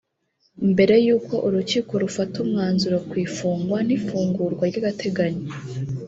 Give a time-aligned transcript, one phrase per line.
[0.71, 5.47] mbere y’uko urukiko rufata umwanzuro ku ifungwa n’ifungurwa ry’agateganyo